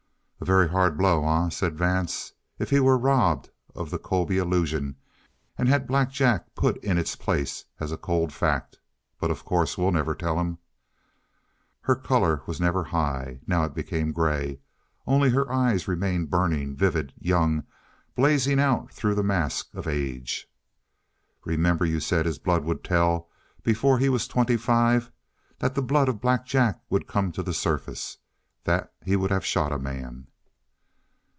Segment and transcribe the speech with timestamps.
[0.39, 4.95] "A very hard blow, eh," said Vance, "if he were robbed of the Colby illusion
[5.55, 8.79] and had Black Jack put in its place as a cold fact?
[9.19, 10.57] But of course we'll never tell him."
[11.81, 13.41] Her color was never high.
[13.45, 14.57] Now it became gray.
[15.05, 17.63] Only her eyes remained burning, vivid, young,
[18.15, 20.47] blazing out through the mask of age.
[21.45, 23.29] "Remember you said his blood would tell
[23.61, 25.11] before he was twenty five;
[25.59, 28.17] that the blood of Black Jack would come to the surface;
[28.63, 30.25] that he would have shot a man?"